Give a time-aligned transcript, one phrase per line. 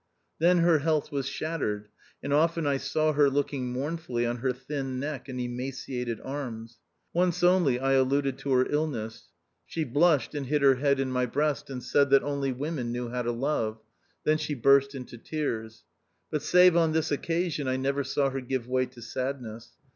[0.39, 1.87] Then her health was shattered,
[2.23, 6.79] and often I saw her looking mournfully on her thin neck and emaciated arms.
[7.13, 9.29] Once only I alluded to her illness.
[9.67, 11.13] She blushed, and hid her head THE OUTCAST.
[11.13, 13.79] 171 in my breast, and said that "only women knew how to love."
[14.23, 15.83] Then she burst into tears.
[16.31, 19.73] But save on this occasion I never saw her give way to sadness.